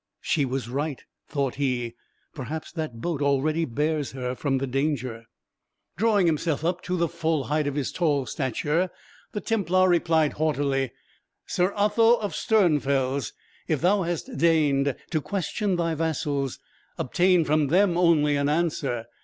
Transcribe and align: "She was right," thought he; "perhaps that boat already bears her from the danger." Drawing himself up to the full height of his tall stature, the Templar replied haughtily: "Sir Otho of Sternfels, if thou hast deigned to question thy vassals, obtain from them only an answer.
"She 0.21 0.45
was 0.45 0.67
right," 0.67 0.99
thought 1.27 1.53
he; 1.61 1.93
"perhaps 2.33 2.71
that 2.71 3.01
boat 3.01 3.21
already 3.21 3.65
bears 3.65 4.13
her 4.13 4.33
from 4.33 4.57
the 4.57 4.65
danger." 4.65 5.25
Drawing 5.95 6.25
himself 6.25 6.65
up 6.65 6.81
to 6.85 6.97
the 6.97 7.07
full 7.07 7.43
height 7.43 7.67
of 7.67 7.75
his 7.75 7.91
tall 7.91 8.25
stature, 8.25 8.89
the 9.33 9.41
Templar 9.41 9.87
replied 9.87 10.33
haughtily: 10.33 10.91
"Sir 11.45 11.71
Otho 11.75 12.15
of 12.15 12.33
Sternfels, 12.33 13.33
if 13.67 13.81
thou 13.81 14.01
hast 14.01 14.35
deigned 14.39 14.95
to 15.11 15.21
question 15.21 15.75
thy 15.75 15.93
vassals, 15.93 16.57
obtain 16.97 17.45
from 17.45 17.67
them 17.67 17.95
only 17.95 18.37
an 18.37 18.49
answer. 18.49 19.05